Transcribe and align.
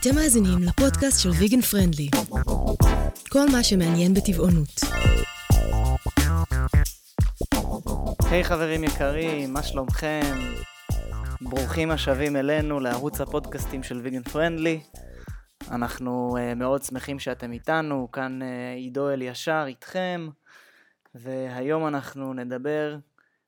אתם 0.00 0.14
מאזינים 0.14 0.58
לפודקאסט 0.62 1.22
של 1.22 1.30
ויגן 1.30 1.60
פרנדלי. 1.60 2.08
כל 3.28 3.46
מה 3.52 3.62
שמעניין 3.62 4.14
בטבעונות. 4.14 4.68
היי 8.30 8.40
hey, 8.42 8.44
חברים 8.44 8.84
יקרים, 8.84 9.52
מה 9.52 9.62
שלומכם? 9.62 10.20
ברוכים 11.40 11.90
השבים 11.90 12.36
אלינו 12.36 12.80
לערוץ 12.80 13.20
הפודקאסטים 13.20 13.82
של 13.82 13.98
ויגן 13.98 14.22
פרנדלי. 14.22 14.80
אנחנו 15.70 16.36
uh, 16.36 16.54
מאוד 16.54 16.82
שמחים 16.82 17.18
שאתם 17.18 17.52
איתנו, 17.52 18.08
כאן 18.12 18.42
uh, 18.42 18.44
עידו 18.76 19.10
אלישר 19.10 19.64
איתכם, 19.66 20.28
והיום 21.14 21.86
אנחנו 21.86 22.34
נדבר 22.34 22.96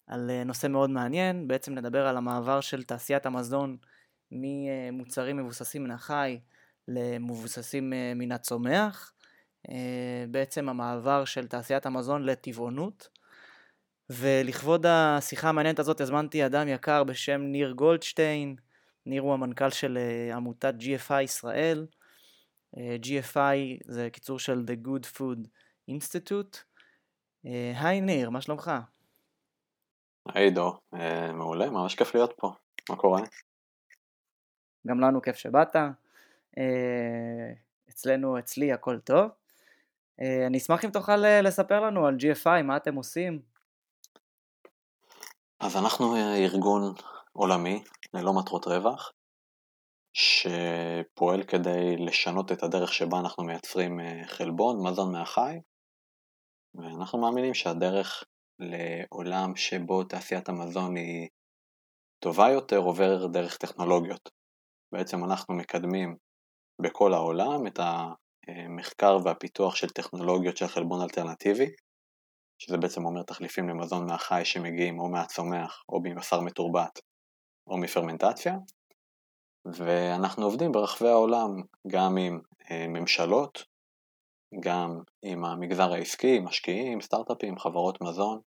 על 0.06 0.30
uh, 0.30 0.46
נושא 0.46 0.66
מאוד 0.66 0.90
מעניין, 0.90 1.48
בעצם 1.48 1.74
נדבר 1.74 2.06
על 2.06 2.16
המעבר 2.16 2.60
של 2.60 2.82
תעשיית 2.82 3.26
המזון 3.26 3.76
ממוצרים 4.32 5.36
מבוססים 5.36 5.84
מן 5.84 5.90
החי 5.90 6.38
למבוססים 6.88 7.92
אה, 7.92 8.12
מן 8.16 8.32
הצומח, 8.32 9.12
אה, 9.70 10.24
בעצם 10.30 10.68
המעבר 10.68 11.24
של 11.24 11.48
תעשיית 11.48 11.86
המזון 11.86 12.22
לטבעונות. 12.26 13.08
ולכבוד 14.10 14.86
השיחה 14.86 15.48
המעניינת 15.48 15.78
הזאת 15.78 16.00
הזמנתי 16.00 16.46
אדם 16.46 16.68
יקר 16.68 17.04
בשם 17.04 17.40
ניר 17.40 17.72
גולדשטיין, 17.72 18.56
ניר 19.06 19.22
הוא 19.22 19.34
המנכ"ל 19.34 19.70
של 19.70 19.98
אה, 19.98 20.36
עמותת 20.36 20.74
GFI 20.80 21.22
ישראל. 21.22 21.86
GFI 22.76 23.82
זה 23.84 24.08
קיצור 24.12 24.38
של 24.38 24.64
The 24.66 24.86
Good 24.86 25.18
Food 25.18 25.48
Institute. 25.90 26.58
היי 27.74 28.00
ניר, 28.00 28.30
מה 28.30 28.40
שלומך? 28.40 28.70
היי 30.28 30.44
עידו, 30.44 30.78
מעולה, 31.34 31.70
ממש 31.70 31.94
כיף 31.94 32.14
להיות 32.14 32.32
פה, 32.36 32.52
מה 32.90 32.96
קורה? 32.96 33.20
גם 34.86 35.00
לנו 35.00 35.22
כיף 35.22 35.36
שבאת. 35.36 35.76
אה, 36.58 37.52
אצלנו, 37.90 38.38
אצלי 38.38 38.72
הכל 38.72 38.98
טוב. 38.98 39.30
אה, 40.20 40.46
אני 40.46 40.58
אשמח 40.58 40.84
אם 40.84 40.90
תוכל 40.90 41.24
אה, 41.24 41.42
לספר 41.42 41.80
לנו 41.80 42.06
על 42.06 42.16
GFI, 42.16 42.62
מה 42.62 42.76
אתם 42.76 42.94
עושים. 42.94 43.42
אז 45.60 45.76
אנחנו 45.76 46.16
ארגון 46.16 46.94
עולמי 47.32 47.82
ללא 48.14 48.32
מטרות 48.32 48.66
רווח, 48.66 49.12
שפועל 50.12 51.42
כדי 51.42 51.96
לשנות 51.96 52.52
את 52.52 52.62
הדרך 52.62 52.92
שבה 52.92 53.18
אנחנו 53.18 53.44
מייצרים 53.44 54.00
חלבון, 54.26 54.86
מזון 54.86 55.12
מהחי, 55.12 55.60
ואנחנו 56.74 57.18
מאמינים 57.18 57.54
שהדרך 57.54 58.24
לעולם 58.58 59.56
שבו 59.56 60.04
תעשיית 60.04 60.48
המזון 60.48 60.96
היא 60.96 61.28
טובה 62.18 62.50
יותר 62.50 62.78
עובר 62.78 63.26
דרך 63.26 63.56
טכנולוגיות. 63.56 64.39
בעצם 64.92 65.24
אנחנו 65.24 65.54
מקדמים 65.54 66.16
בכל 66.82 67.14
העולם 67.14 67.66
את 67.66 67.80
המחקר 68.48 69.18
והפיתוח 69.24 69.76
של 69.76 69.88
טכנולוגיות 69.88 70.56
של 70.56 70.66
חלבון 70.66 71.02
אלטרנטיבי, 71.02 71.66
שזה 72.58 72.76
בעצם 72.76 73.04
אומר 73.04 73.22
תחליפים 73.22 73.68
למזון 73.68 74.06
מהחי 74.06 74.40
שמגיעים 74.44 74.98
או 74.98 75.08
מהצומח 75.08 75.82
או 75.88 76.00
מבשר 76.04 76.40
מתורבת 76.40 76.98
או 77.66 77.78
מפרמנטציה, 77.78 78.54
ואנחנו 79.64 80.44
עובדים 80.44 80.72
ברחבי 80.72 81.08
העולם 81.08 81.50
גם 81.90 82.16
עם 82.16 82.40
אה, 82.70 82.86
ממשלות, 82.88 83.64
גם 84.60 85.00
עם 85.22 85.44
המגזר 85.44 85.92
העסקי, 85.92 86.40
משקיעים, 86.40 87.00
סטארט-אפים, 87.00 87.58
חברות 87.58 87.98
מזון, 88.02 88.40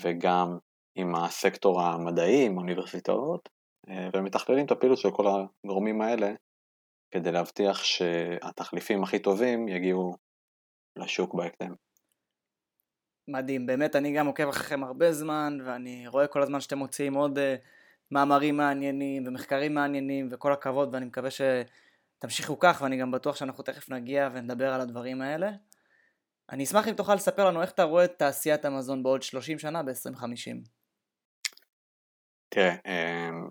וגם 0.00 0.58
עם 0.94 1.14
הסקטור 1.14 1.82
המדעי, 1.82 2.46
עם 2.46 2.58
האוניברסיטאות, 2.58 3.48
אה, 3.48 3.57
ומתכללים 4.14 4.66
את 4.66 4.70
הפעילות 4.70 4.98
של 4.98 5.10
כל 5.10 5.24
הגורמים 5.64 6.00
האלה 6.00 6.32
כדי 7.10 7.32
להבטיח 7.32 7.84
שהתחליפים 7.84 9.02
הכי 9.02 9.18
טובים 9.18 9.68
יגיעו 9.68 10.16
לשוק 10.96 11.34
בהקדם. 11.34 11.74
מדהים, 13.28 13.66
באמת 13.66 13.96
אני 13.96 14.12
גם 14.12 14.26
עוקב 14.26 14.48
אחריכם 14.48 14.84
הרבה 14.84 15.12
זמן 15.12 15.58
ואני 15.64 16.08
רואה 16.08 16.26
כל 16.26 16.42
הזמן 16.42 16.60
שאתם 16.60 16.78
מוציאים 16.78 17.14
עוד 17.14 17.38
uh, 17.38 17.40
מאמרים 18.10 18.56
מעניינים 18.56 19.26
ומחקרים 19.26 19.74
מעניינים 19.74 20.28
וכל 20.32 20.52
הכבוד 20.52 20.94
ואני 20.94 21.06
מקווה 21.06 21.28
שתמשיכו 21.30 22.58
כך 22.58 22.80
ואני 22.82 22.96
גם 22.96 23.10
בטוח 23.10 23.36
שאנחנו 23.36 23.64
תכף 23.64 23.90
נגיע 23.90 24.28
ונדבר 24.32 24.74
על 24.74 24.80
הדברים 24.80 25.22
האלה. 25.22 25.50
אני 26.50 26.64
אשמח 26.64 26.88
אם 26.88 26.94
תוכל 26.94 27.14
לספר 27.14 27.44
לנו 27.44 27.62
איך 27.62 27.70
אתה 27.70 27.82
רואה 27.82 28.04
את 28.04 28.18
תעשיית 28.18 28.64
המזון 28.64 29.02
בעוד 29.02 29.22
30 29.22 29.58
שנה 29.58 29.82
ב-2050. 29.82 30.68
תראה, 32.48 32.74
אמ, 32.86 33.48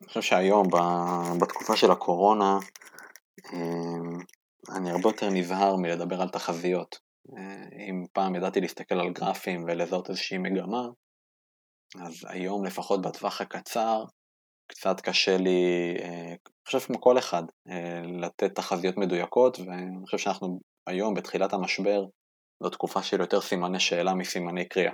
אני 0.00 0.08
חושב 0.08 0.22
שהיום, 0.22 0.68
בתקופה 1.40 1.76
של 1.76 1.90
הקורונה, 1.90 2.58
אמ, 3.52 4.18
אני 4.76 4.90
הרבה 4.90 5.08
יותר 5.08 5.28
נזהר 5.30 5.76
מלדבר 5.76 6.22
על 6.22 6.28
תחזיות. 6.28 6.98
אה, 7.36 7.64
אם 7.88 8.04
פעם 8.12 8.34
ידעתי 8.34 8.60
להסתכל 8.60 8.94
על 8.94 9.12
גרפים 9.12 9.64
ולזהות 9.64 10.10
איזושהי 10.10 10.38
מגמה, 10.38 10.88
אז 12.04 12.24
היום 12.28 12.64
לפחות 12.64 13.02
בטווח 13.02 13.40
הקצר, 13.40 14.04
קצת 14.66 15.00
קשה 15.00 15.36
לי, 15.36 15.94
אה, 16.02 16.28
אני 16.28 16.36
חושב 16.66 16.78
כמו 16.78 17.00
כל 17.00 17.18
אחד, 17.18 17.42
אה, 17.68 18.02
לתת 18.20 18.54
תחזיות 18.54 18.96
מדויקות, 18.96 19.58
ואני 19.58 20.04
חושב 20.04 20.18
שאנחנו 20.18 20.60
היום, 20.86 21.14
בתחילת 21.14 21.52
המשבר, 21.52 22.04
זו 22.62 22.70
תקופה 22.70 23.02
של 23.02 23.20
יותר 23.20 23.40
סימני 23.40 23.80
שאלה 23.80 24.14
מסימני 24.14 24.68
קריאה. 24.68 24.92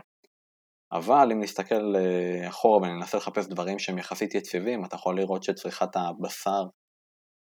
אבל 0.92 1.28
אם 1.32 1.40
נסתכל 1.40 1.96
אה, 1.96 2.48
אחורה 2.48 2.76
וננסה 2.78 3.16
לחפש 3.16 3.46
דברים 3.46 3.78
שהם 3.78 3.98
יחסית 3.98 4.34
יציבים, 4.34 4.84
אתה 4.84 4.94
יכול 4.96 5.20
לראות 5.20 5.42
שצריכת 5.42 5.96
הבשר 5.96 6.62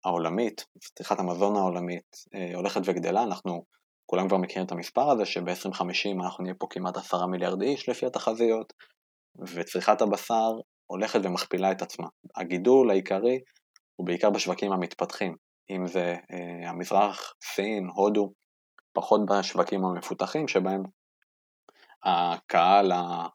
העולמית, 0.06 0.66
צריכת 0.98 1.20
המזון 1.20 1.56
העולמית 1.56 2.06
אה, 2.36 2.56
הולכת 2.56 2.82
וגדלה, 2.86 3.24
אנחנו 3.24 3.66
כולם 4.06 4.28
כבר 4.28 4.38
מכירים 4.38 4.66
את 4.66 4.72
המספר 4.72 5.12
הזה 5.12 5.26
שב-2050 5.26 6.24
אנחנו 6.24 6.44
נהיה 6.44 6.56
פה 6.60 6.68
כמעט 6.70 6.98
עשרה 6.98 7.28
מיליארד 7.28 7.62
איש 7.62 7.90
לפי 7.90 8.06
התחזיות, 8.06 8.74
וצריכת 9.56 10.02
הבשר 10.02 10.52
הולכת 10.88 11.20
ומכפילה 11.24 11.72
את 11.72 11.82
עצמה. 11.82 12.08
הגידול 12.38 12.90
העיקרי 12.90 13.40
הוא 13.96 14.08
בעיקר 14.08 14.30
בשווקים 14.30 14.72
המתפתחים, 14.72 15.36
אם 15.70 15.88
זה 15.88 16.16
אה, 16.32 16.70
המזרח, 16.70 17.34
סין, 17.44 17.88
הודו, 17.96 18.34
פחות 18.94 19.22
בשווקים 19.30 19.86
המפותחים 19.86 20.48
שבהם 20.48 20.84
הקהל, 22.04 22.92
ה... 22.92 23.28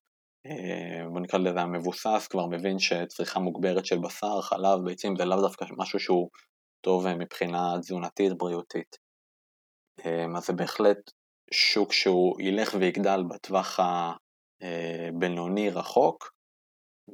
אה, 0.46 1.08
בוא 1.12 1.20
נקרא 1.20 1.38
לזה 1.38 1.60
המבוסס, 1.60 2.26
כבר 2.30 2.46
מבין 2.46 2.78
שצריכה 2.78 3.40
מוגברת 3.40 3.86
של 3.86 3.98
בשר, 3.98 4.40
חלב, 4.40 4.84
ביצים, 4.84 5.16
זה 5.16 5.24
לאו 5.24 5.40
דווקא 5.40 5.64
משהו 5.76 6.00
שהוא 6.00 6.30
טוב 6.80 7.06
אה, 7.06 7.14
מבחינה 7.14 7.78
תזונתית, 7.80 8.32
בריאותית. 8.38 8.96
אה, 10.06 10.24
אז 10.36 10.46
זה 10.46 10.52
בהחלט 10.52 11.10
שוק 11.50 11.92
שהוא 11.92 12.40
ילך 12.40 12.74
ויגדל 12.80 13.22
בטווח 13.28 13.80
הבינוני 14.62 15.70
רחוק, 15.70 16.30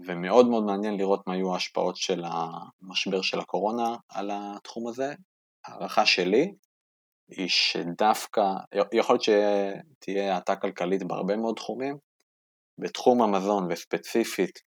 ומאוד 0.07 0.47
מאוד 0.49 0.65
מעניין 0.65 0.97
לראות 0.97 1.27
מה 1.27 1.37
יהיו 1.37 1.53
ההשפעות 1.53 1.97
של 1.97 2.25
המשבר 2.25 3.23
של 3.23 3.41
הקורונה 3.41 3.97
על 4.09 4.31
התחום 4.33 4.89
הזה. 4.89 5.15
הערכה 5.67 6.07
שלי 6.07 6.53
היא 7.29 7.49
שדווקא, 7.49 8.43
יכול 8.93 9.15
להיות 9.15 9.23
שתהיה 9.23 10.35
האטה 10.35 10.57
כלכלית 10.57 11.03
בהרבה 11.03 11.37
מאוד 11.37 11.55
תחומים, 11.57 11.97
בתחום 12.79 13.23
המזון 13.23 13.67
וספציפית 13.71 14.59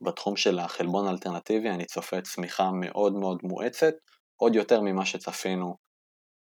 בתחום 0.00 0.36
של 0.36 0.58
החלבון 0.58 1.06
האלטרנטיבי 1.06 1.70
אני 1.70 1.84
צופה 1.84 2.20
צמיחה 2.20 2.70
מאוד 2.72 3.12
מאוד 3.12 3.38
מואצת, 3.42 3.94
עוד 4.36 4.54
יותר 4.54 4.80
ממה 4.80 5.06
שצפינו 5.06 5.76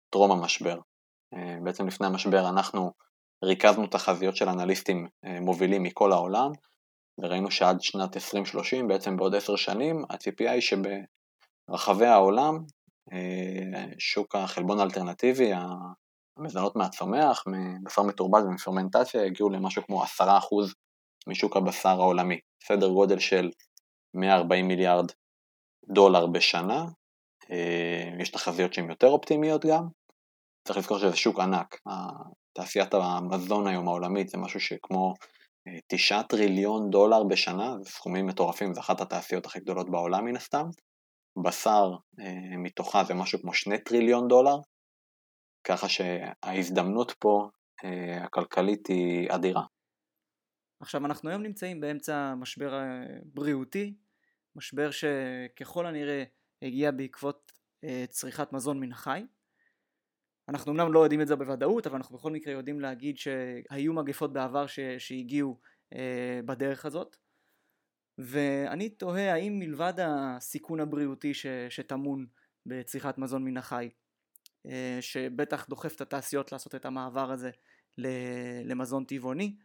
טרום 0.09 0.31
המשבר. 0.31 0.79
אה, 1.33 1.57
בעצם 1.63 1.87
לפני 1.87 2.07
המשבר 2.07 2.49
אנחנו 2.49 2.91
ריכזנו 3.43 3.87
תחזיות 3.87 4.35
של 4.35 4.49
אנליסטים 4.49 5.07
אה, 5.25 5.39
מובילים 5.39 5.83
מכל 5.83 6.11
העולם, 6.11 6.51
וראינו 7.19 7.51
שעד 7.51 7.81
שנת 7.81 8.15
2030, 8.15 8.87
בעצם 8.87 9.17
בעוד 9.17 9.35
עשר 9.35 9.55
שנים, 9.55 10.05
הציפייה 10.09 10.51
היא 10.51 10.61
שברחבי 10.61 12.05
העולם 12.05 12.57
שוק 13.99 14.35
החלבון 14.35 14.79
האלטרנטיבי, 14.79 15.51
המזונות 16.37 16.75
מהצומח, 16.75 17.43
מבשר 17.47 18.01
מתורבת 18.03 18.43
ומפרמנטציה, 18.43 19.23
הגיעו 19.23 19.49
למשהו 19.49 19.83
כמו 19.85 20.03
10% 20.03 20.07
משוק 21.27 21.57
הבשר 21.57 21.89
העולמי, 22.01 22.39
סדר 22.67 22.89
גודל 22.89 23.19
של 23.19 23.51
140 24.13 24.67
מיליארד 24.67 25.11
דולר 25.89 26.27
בשנה, 26.27 26.85
אה, 27.51 28.09
יש 28.19 28.29
תחזיות 28.29 28.73
שהן 28.73 28.89
יותר 28.89 29.07
אופטימיות 29.07 29.65
גם, 29.65 29.87
צריך 30.67 30.79
לזכור 30.79 30.99
שזה 30.99 31.15
שוק 31.15 31.39
ענק, 31.39 31.79
תעשיית 32.53 32.93
המזון 32.93 33.67
היום 33.67 33.87
העולמית 33.87 34.29
זה 34.29 34.37
משהו 34.37 34.59
שכמו 34.59 35.13
9 35.87 36.17
אה, 36.17 36.23
טריליון 36.23 36.89
דולר 36.89 37.23
בשנה, 37.23 37.75
זה 37.81 37.89
סכומים 37.89 38.25
מטורפים, 38.25 38.73
זו 38.73 38.81
אחת 38.81 39.01
התעשיות 39.01 39.45
הכי 39.45 39.59
גדולות 39.59 39.89
בעולם 39.89 40.25
מן 40.25 40.35
הסתם, 40.35 40.69
בשר 41.43 41.95
אה, 42.19 42.57
מתוכה 42.57 43.03
זה 43.03 43.13
משהו 43.13 43.41
כמו 43.41 43.53
שני 43.53 43.77
טריליון 43.77 44.27
דולר, 44.27 44.57
ככה 45.63 45.87
שההזדמנות 45.89 47.11
פה 47.19 47.49
אה, 47.83 48.23
הכלכלית 48.23 48.87
היא 48.87 49.29
אדירה. 49.31 49.63
עכשיו 50.79 51.05
אנחנו 51.05 51.29
היום 51.29 51.43
נמצאים 51.43 51.81
באמצע 51.81 52.35
משבר 52.35 52.79
בריאותי, 53.25 53.93
משבר 54.55 54.89
שככל 54.91 55.85
הנראה 55.85 56.23
הגיע 56.61 56.91
בעקבות 56.91 57.51
אה, 57.83 58.05
צריכת 58.09 58.53
מזון 58.53 58.79
מן 58.79 58.91
החי. 58.91 59.25
אנחנו 60.49 60.71
אמנם 60.71 60.93
לא 60.93 60.99
יודעים 60.99 61.21
את 61.21 61.27
זה 61.27 61.35
בוודאות, 61.35 61.87
אבל 61.87 61.95
אנחנו 61.95 62.17
בכל 62.17 62.31
מקרה 62.31 62.53
יודעים 62.53 62.79
להגיד 62.79 63.17
שהיו 63.17 63.93
מגפות 63.93 64.33
בעבר 64.33 64.67
ש, 64.67 64.79
שהגיעו 64.79 65.59
אה, 65.93 66.39
בדרך 66.45 66.85
הזאת. 66.85 67.17
ואני 68.17 68.89
תוהה 68.89 69.33
האם 69.33 69.59
מלבד 69.59 69.93
הסיכון 69.97 70.79
הבריאותי 70.79 71.33
ש, 71.33 71.45
שטמון 71.69 72.25
בצריכת 72.65 73.17
מזון 73.17 73.43
מן 73.43 73.57
החי, 73.57 73.89
אה, 74.65 74.97
שבטח 75.01 75.65
דוחף 75.69 75.95
את 75.95 76.01
התעשיות 76.01 76.51
לעשות 76.51 76.75
את 76.75 76.85
המעבר 76.85 77.31
הזה 77.31 77.51
למזון 78.65 79.05
טבעוני, 79.05 79.55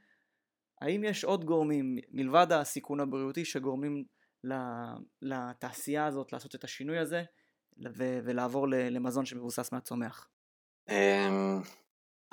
האם 0.81 1.05
יש 1.05 1.25
עוד 1.25 1.45
גורמים 1.45 1.97
מלבד 2.11 2.53
הסיכון 2.53 3.01
הבריאותי 3.01 3.45
שגורמים 3.45 4.05
לתעשייה 5.23 6.07
הזאת 6.07 6.33
לעשות 6.33 6.55
את 6.55 6.65
השינוי 6.65 6.99
הזה 6.99 7.23
ולעבור 8.25 8.69
למזון 8.69 9.27
שמבוסס 9.27 9.73
מהצומח? 9.73 10.29
אמ, 10.89 11.63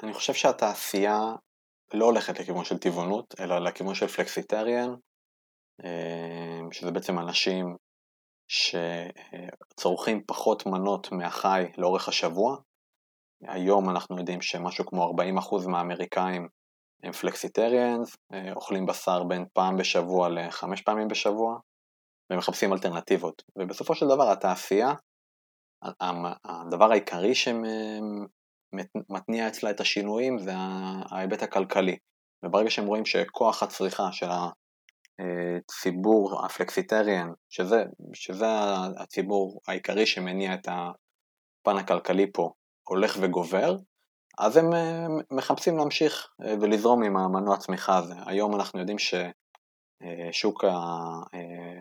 אני 0.03 0.13
חושב 0.13 0.33
שהתעשייה 0.33 1.19
לא 1.93 2.05
הולכת 2.05 2.39
לכיוון 2.39 2.65
של 2.65 2.77
טבעונות, 2.77 3.35
אלא 3.39 3.59
לכיוון 3.59 3.95
של 3.95 4.07
פלקסיטריאן, 4.07 4.93
שזה 6.71 6.91
בעצם 6.91 7.19
אנשים 7.19 7.75
שצורכים 8.47 10.23
פחות 10.27 10.65
מנות 10.65 11.11
מהחי 11.11 11.63
לאורך 11.77 12.07
השבוע. 12.07 12.57
היום 13.47 13.89
אנחנו 13.89 14.17
יודעים 14.17 14.41
שמשהו 14.41 14.85
כמו 14.85 15.13
40% 15.63 15.67
מהאמריקאים 15.67 16.47
הם 17.03 17.11
פלקסיטריאנס, 17.11 18.15
אה, 18.33 18.53
אוכלים 18.53 18.85
בשר 18.85 19.23
בין 19.23 19.45
פעם 19.53 19.77
בשבוע 19.77 20.29
לחמש 20.29 20.81
פעמים 20.81 21.07
בשבוע, 21.07 21.59
ומחפשים 22.31 22.73
אלטרנטיבות. 22.73 23.43
ובסופו 23.57 23.95
של 23.95 24.05
דבר 24.05 24.31
התעשייה, 24.31 24.93
הדבר 26.45 26.91
העיקרי 26.91 27.35
שמתניע 27.35 29.47
אצלה 29.47 29.69
את 29.69 29.79
השינויים 29.79 30.39
זה 30.39 30.51
ההיבט 31.11 31.43
הכלכלי. 31.43 31.97
וברגע 32.45 32.69
שהם 32.69 32.85
רואים 32.85 33.05
שכוח 33.05 33.63
הצריכה 33.63 34.11
של 34.11 34.29
הציבור 35.19 36.45
הפלקסיטריאן, 36.45 37.31
שזה, 37.49 37.83
שזה 38.13 38.45
הציבור 38.97 39.61
העיקרי 39.67 40.05
שמניע 40.05 40.53
את 40.53 40.67
הפן 40.67 41.77
הכלכלי 41.77 42.31
פה, 42.33 42.51
הולך 42.87 43.17
וגובר, 43.21 43.75
אז 44.37 44.57
הם 44.57 44.69
מחפשים 45.31 45.77
להמשיך 45.77 46.29
אה, 46.45 46.53
ולזרום 46.61 47.03
עם 47.03 47.17
המנוע 47.17 47.55
הצמיחה 47.55 47.97
הזה. 47.97 48.13
היום 48.25 48.55
אנחנו 48.55 48.79
יודעים 48.79 48.97
ששוק 48.99 50.63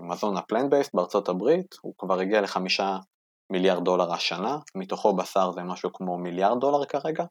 המזון 0.03 0.37
הפלנט 0.37 0.71
בייסט 0.71 0.95
בארצות 0.95 1.29
הברית 1.29 1.75
הוא 1.81 1.95
כבר 1.99 2.21
הגיע 2.21 2.41
לחמישה 2.41 2.97
מיליארד 3.51 3.85
דולר 3.85 4.13
השנה, 4.13 4.59
מתוכו 4.75 5.17
בשר 5.17 5.53
זה 5.53 5.63
משהו 5.63 5.93
כמו 5.93 6.19
מיליארד 6.19 6.61
דולר 6.61 6.85
כרגע, 6.85 7.25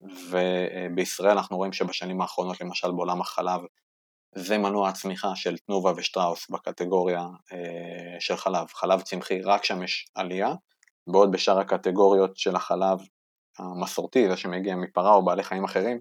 ובישראל 0.00 1.38
אנחנו 1.38 1.56
רואים 1.56 1.72
שבשנים 1.72 2.20
האחרונות 2.20 2.60
למשל 2.60 2.90
בעולם 2.90 3.20
החלב 3.20 3.60
זה 4.34 4.58
מנוע 4.58 4.88
הצמיחה 4.88 5.36
של 5.36 5.58
תנובה 5.58 5.92
ושטראוס 5.96 6.50
בקטגוריה 6.50 7.26
אה, 7.52 8.20
של 8.20 8.36
חלב, 8.36 8.66
חלב 8.66 9.00
צמחי 9.00 9.42
רק 9.42 9.64
שם 9.64 9.82
יש 9.82 10.06
עלייה, 10.14 10.54
בעוד 11.06 11.32
בשאר 11.32 11.58
הקטגוריות 11.58 12.36
של 12.36 12.56
החלב 12.56 12.98
המסורתי, 13.58 14.28
זה 14.28 14.36
שמגיע 14.36 14.76
מפרה 14.76 15.14
או 15.14 15.24
בעלי 15.24 15.42
חיים 15.42 15.64
אחרים, 15.64 15.98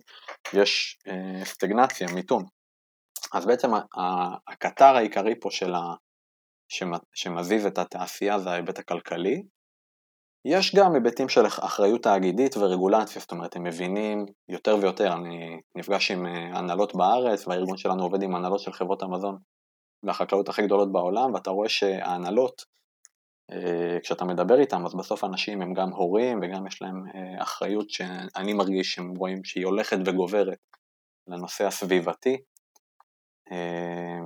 יש 0.54 0.98
אה, 1.08 1.46
סטגנציה, 1.46 2.08
מיתון. 2.14 2.44
אז 3.34 3.46
בעצם 3.46 3.70
הקטר 4.48 4.96
העיקרי 4.96 5.40
פה 5.40 5.52
של 5.52 5.76
ה... 5.76 5.94
שמזיז 7.14 7.66
את 7.66 7.78
התעשייה 7.78 8.40
זה 8.40 8.50
ההיבט 8.50 8.80
הכלכלי. 8.80 9.44
יש 10.46 10.76
גם 10.76 10.94
היבטים 10.94 11.30
של 11.30 11.46
אחריות 11.48 12.04
תאגידית 12.04 12.58
ורגולציה, 12.58 13.22
זאת 13.22 13.32
אומרת 13.32 13.56
הם 13.56 13.64
מבינים 13.64 14.26
יותר 14.50 14.78
ויותר, 14.82 15.14
אני 15.14 15.62
נפגש 15.76 16.12
עם 16.12 16.26
אה, 16.26 16.58
הנהלות 16.58 16.96
בארץ 16.96 17.48
והארגון 17.48 17.78
שלנו 17.78 18.04
עובד 18.04 18.22
עם 18.22 18.36
הנהלות 18.36 18.60
של 18.60 18.74
חברות 18.74 19.04
המזון 19.04 19.38
והחקלאות 20.04 20.50
הכי 20.50 20.62
גדולות 20.62 20.92
בעולם 20.92 21.34
ואתה 21.34 21.50
רואה 21.50 21.70
שההנהלות 21.70 22.66
אה, 23.52 24.00
כשאתה 24.04 24.26
מדבר 24.26 24.60
איתם, 24.60 24.86
אז 24.86 24.96
בסוף 24.96 25.24
אנשים 25.24 25.62
הם 25.62 25.74
גם 25.74 25.90
הורים 25.90 26.40
וגם 26.42 26.68
יש 26.68 26.82
להם 26.82 27.04
אה, 27.16 27.44
אחריות 27.44 27.90
שאני 27.90 28.54
מרגיש 28.54 28.94
שהם 28.94 29.16
רואים 29.16 29.44
שהיא 29.44 29.66
הולכת 29.66 29.98
וגוברת 30.06 30.58
לנושא 31.28 31.66
הסביבתי. 31.68 32.38
אה, 33.52 34.20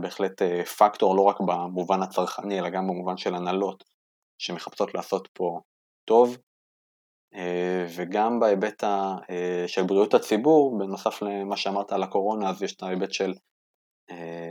בהחלט 0.00 0.42
פקטור 0.78 1.16
לא 1.16 1.22
רק 1.22 1.36
במובן 1.40 2.02
הצרכני, 2.02 2.58
אלא 2.58 2.68
גם 2.68 2.86
במובן 2.86 3.16
של 3.16 3.34
הנהלות 3.34 3.84
שמחפשות 4.40 4.94
לעשות 4.94 5.28
פה 5.32 5.60
טוב, 6.04 6.36
וגם 7.96 8.40
בהיבט 8.40 8.84
של 9.66 9.82
בריאות 9.82 10.14
הציבור, 10.14 10.78
בנוסף 10.78 11.22
למה 11.22 11.56
שאמרת 11.56 11.92
על 11.92 12.02
הקורונה, 12.02 12.50
אז 12.50 12.62
יש 12.62 12.76
את 12.76 12.82
ההיבט 12.82 13.12
של 13.12 13.32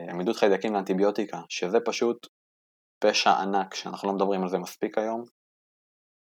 עמידות 0.09 0.35
חיידקים 0.35 0.73
לאנטיביוטיקה, 0.73 1.41
שזה 1.49 1.77
פשוט 1.85 2.27
פשע 3.03 3.31
ענק 3.31 3.73
שאנחנו 3.73 4.07
לא 4.07 4.13
מדברים 4.13 4.43
על 4.43 4.49
זה 4.49 4.57
מספיק 4.57 4.97
היום. 4.97 5.23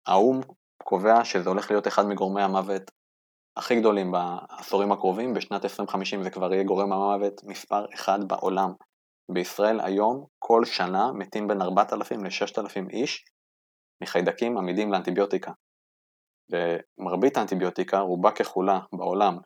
האו"ם 0.06 0.40
קובע 0.82 1.24
שזה 1.24 1.48
הולך 1.48 1.70
להיות 1.70 1.86
אחד 1.88 2.06
מגורמי 2.06 2.42
המוות 2.42 2.82
הכי 3.56 3.80
גדולים 3.80 4.12
בעשורים 4.12 4.92
הקרובים, 4.92 5.34
בשנת 5.34 5.64
2050 5.64 6.22
זה 6.22 6.30
כבר 6.30 6.52
יהיה 6.52 6.64
גורם 6.64 6.92
המוות 6.92 7.44
מספר 7.44 7.86
אחד 7.94 8.18
בעולם. 8.28 8.72
בישראל 9.32 9.80
היום 9.80 10.26
כל 10.38 10.64
שנה 10.64 11.12
מתים 11.12 11.48
בין 11.48 11.62
4,000 11.62 12.24
ל-6,000 12.24 12.90
איש 12.90 13.24
מחיידקים 14.02 14.58
עמידים 14.58 14.92
לאנטיביוטיקה. 14.92 15.52
ומרבית 16.50 17.36
האנטיביוטיקה, 17.36 17.98
רובה 17.98 18.30
ככולה 18.30 18.80
בעולם, 18.92 19.36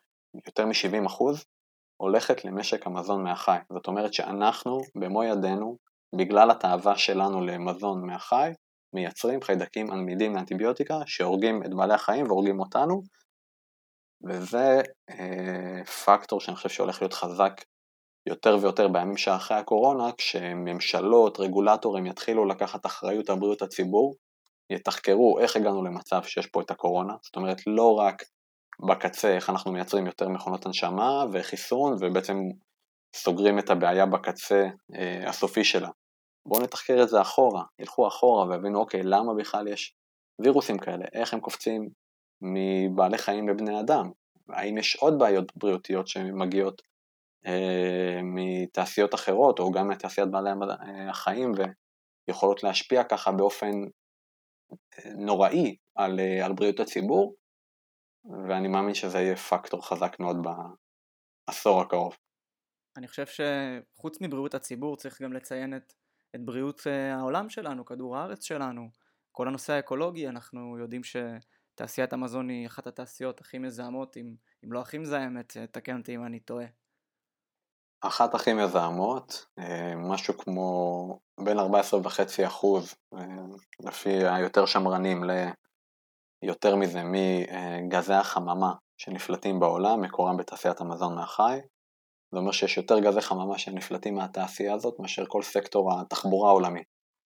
יותר 0.45 0.65
מ-70%, 0.65 1.45
הולכת 1.97 2.45
למשק 2.45 2.87
המזון 2.87 3.23
מהחי. 3.23 3.57
זאת 3.73 3.87
אומרת 3.87 4.13
שאנחנו 4.13 4.81
במו 4.95 5.23
ידינו 5.23 5.77
בגלל 6.15 6.51
התאווה 6.51 6.97
שלנו 6.97 7.41
למזון 7.41 8.05
מהחי, 8.05 8.51
מייצרים 8.95 9.41
חיידקים 9.41 9.91
עמידים 9.91 10.35
לאנטיביוטיקה 10.35 10.95
שהורגים 11.05 11.63
את 11.65 11.73
בעלי 11.77 11.93
החיים 11.93 12.25
והורגים 12.25 12.59
אותנו, 12.59 13.01
וזה 14.23 14.81
אה, 15.09 15.85
פקטור 15.85 16.39
שאני 16.39 16.55
חושב 16.55 16.69
שהולך 16.69 17.01
להיות 17.01 17.13
חזק 17.13 17.53
יותר 18.29 18.57
ויותר 18.61 18.87
בימים 18.87 19.17
שאחרי 19.17 19.57
הקורונה, 19.57 20.11
כשממשלות, 20.17 21.39
רגולטורים 21.39 22.05
יתחילו 22.05 22.45
לקחת 22.45 22.85
אחריות 22.85 23.29
על 23.29 23.39
בריאות 23.39 23.61
הציבור, 23.61 24.15
יתחקרו 24.73 25.39
איך 25.39 25.55
הגענו 25.55 25.83
למצב 25.83 26.23
שיש 26.23 26.47
פה 26.47 26.61
את 26.61 26.71
הקורונה, 26.71 27.13
זאת 27.21 27.35
אומרת 27.35 27.57
לא 27.67 27.93
רק 27.93 28.23
בקצה 28.87 29.35
איך 29.35 29.49
אנחנו 29.49 29.71
מייצרים 29.71 30.05
יותר 30.05 30.29
מכונות 30.29 30.65
הנשמה 30.65 31.25
וחיסון 31.33 31.93
ובעצם 32.01 32.37
סוגרים 33.15 33.59
את 33.59 33.69
הבעיה 33.69 34.05
בקצה 34.05 34.67
אה, 34.95 35.29
הסופי 35.29 35.63
שלה, 35.63 35.89
בואו 36.47 36.63
נתחקר 36.63 37.03
את 37.03 37.09
זה 37.09 37.21
אחורה, 37.21 37.63
ילכו 37.79 38.07
אחורה 38.07 38.47
ויבינו 38.47 38.79
אוקיי 38.79 39.03
למה 39.03 39.33
בכלל 39.33 39.67
יש 39.67 39.95
וירוסים 40.41 40.77
כאלה, 40.77 41.05
איך 41.13 41.33
הם 41.33 41.39
קופצים 41.39 41.89
מבעלי 42.41 43.17
חיים 43.17 43.49
לבני 43.49 43.79
אדם, 43.79 44.11
האם 44.49 44.77
יש 44.77 44.95
עוד 44.95 45.19
בעיות 45.19 45.57
בריאותיות 45.57 46.07
שמגיעות 46.07 46.81
אה, 47.45 48.19
מתעשיות 48.23 49.15
אחרות 49.15 49.59
או 49.59 49.71
גם 49.71 49.87
מתעשיית 49.87 50.31
בעלי 50.31 50.49
אה, 50.49 51.09
החיים 51.09 51.51
ויכולות 52.27 52.63
להשפיע 52.63 53.03
ככה 53.03 53.31
באופן 53.31 53.71
נוראי 55.17 55.75
על, 55.95 56.19
אה, 56.19 56.45
על 56.45 56.53
בריאות 56.53 56.79
הציבור 56.79 57.35
ואני 58.49 58.67
מאמין 58.67 58.93
שזה 58.93 59.17
יהיה 59.17 59.35
פקטור 59.35 59.87
חזק 59.87 60.19
מאוד 60.19 60.37
בעשור 61.47 61.81
הקרוב. 61.81 62.17
אני 62.97 63.07
חושב 63.07 63.25
שחוץ 63.25 64.21
מבריאות 64.21 64.53
הציבור 64.53 64.95
צריך 64.95 65.21
גם 65.21 65.33
לציין 65.33 65.75
את 65.75 65.93
את 66.35 66.41
בריאות 66.45 66.81
אה, 66.87 67.15
העולם 67.15 67.49
שלנו, 67.49 67.85
כדור 67.85 68.17
הארץ 68.17 68.43
שלנו, 68.43 68.89
כל 69.31 69.47
הנושא 69.47 69.73
האקולוגי, 69.73 70.27
אנחנו 70.27 70.77
יודעים 70.77 71.01
שתעשיית 71.03 72.13
המזון 72.13 72.49
היא 72.49 72.67
אחת 72.67 72.87
התעשיות 72.87 73.41
הכי 73.41 73.57
מזהמות, 73.57 74.17
אם, 74.17 74.35
אם 74.65 74.73
לא 74.73 74.81
הכי 74.81 74.97
מזהמת, 74.97 75.57
אה, 75.57 75.67
תקן 75.67 75.97
אותי 75.97 76.15
אם 76.15 76.25
אני 76.25 76.39
טועה. 76.39 76.65
אחת 78.07 78.35
הכי 78.35 78.53
מזהמות, 78.53 79.45
אה, 79.59 79.95
משהו 79.95 80.37
כמו 80.37 81.19
בין 81.39 81.59
14.5 81.59 82.47
אחוז, 82.47 82.95
לפי 83.79 84.27
היותר 84.27 84.65
שמרנים, 84.65 85.23
ליותר 86.43 86.75
מזה, 86.75 87.01
מגזי 87.03 88.13
החממה 88.13 88.73
שנפלטים 88.97 89.59
בעולם, 89.59 90.01
מקורם 90.01 90.37
בתעשיית 90.37 90.81
המזון 90.81 91.15
מהחי, 91.15 91.59
זה 92.33 92.39
אומר 92.39 92.51
שיש 92.51 92.77
יותר 92.77 92.99
גזי 92.99 93.21
חממה 93.21 93.57
שנפלטים 93.57 94.15
מהתעשייה 94.15 94.73
הזאת 94.73 94.99
מאשר 94.99 95.25
כל 95.25 95.41
סקטור 95.41 95.99
התחבורה 95.99 96.49
העולמי. 96.49 96.83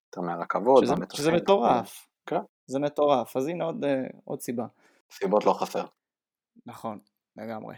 יותר 0.08 0.22
מהרכבות, 0.22 0.84
שזה, 0.84 0.94
שזה 1.14 1.32
מטורף. 1.32 2.08
כן. 2.26 2.40
זה 2.68 2.80
מטורף, 2.80 3.38
אז 3.38 3.48
הנה 3.48 3.64
עוד, 3.64 3.84
uh, 3.84 3.88
עוד 4.24 4.42
סיבה. 4.42 4.66
סיבות 5.12 5.46
לא 5.46 5.54
חסר. 5.54 5.86
נכון, 6.66 7.00
לגמרי. 7.36 7.76